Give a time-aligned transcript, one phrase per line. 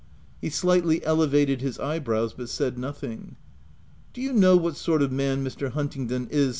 [0.37, 3.35] 7 He slightly elevated his eyebrows, but said nothing."
[4.13, 5.73] Do you know what sort of man Mr.
[5.73, 6.49] Hunt ingdon is